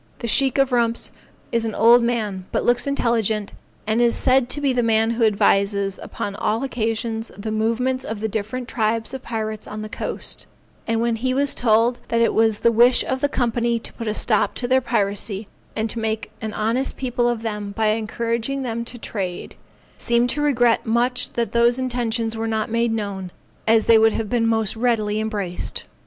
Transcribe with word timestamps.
The 0.17 0.27
Sheikh 0.27 0.57
of 0.57 0.71
Rumps 0.71 1.11
is 1.51 1.63
an 1.63 1.75
old 1.75 2.01
man, 2.01 2.45
but 2.51 2.63
looks 2.63 2.87
intelligent, 2.87 3.53
and 3.85 4.01
is 4.01 4.15
said 4.15 4.49
to 4.49 4.59
be 4.59 4.73
the 4.73 4.81
man 4.81 5.11
who 5.11 5.23
advises 5.25 5.99
upon 6.01 6.35
all 6.35 6.63
occasions 6.63 7.31
the 7.37 7.51
movements 7.51 8.03
of 8.03 8.19
the 8.19 8.27
different 8.27 8.67
tribes 8.67 9.13
of 9.13 9.21
pirates 9.21 9.67
on 9.67 9.83
the 9.83 9.89
coast, 9.89 10.47
and 10.87 11.01
when 11.01 11.17
he 11.17 11.35
was 11.35 11.53
told 11.53 11.99
that 12.07 12.19
it 12.19 12.33
was 12.33 12.61
the 12.61 12.71
wish 12.71 13.03
of 13.05 13.21
the 13.21 13.29
Company 13.29 13.77
to 13.77 13.93
put 13.93 14.07
a 14.07 14.15
stop 14.15 14.55
to 14.55 14.67
their 14.67 14.81
piracy, 14.81 15.47
and 15.75 15.95
make 15.95 16.31
an 16.41 16.51
honest 16.55 16.97
people 16.97 17.29
of 17.29 17.43
them 17.43 17.71
by 17.71 17.89
encouraging 17.89 18.63
them 18.63 18.83
to 18.85 18.97
trade, 18.97 19.53
seemed 19.99 20.31
to 20.31 20.41
regret 20.41 20.83
much 20.83 21.33
that 21.33 21.51
those 21.51 21.77
intentions 21.77 22.35
were 22.35 22.47
not 22.47 22.71
made 22.71 22.91
known, 22.91 23.31
as 23.67 23.85
they 23.85 23.99
would 23.99 24.13
have 24.13 24.29
been 24.31 24.47
most 24.47 24.75
readily 24.75 25.19
embraced. 25.19 25.83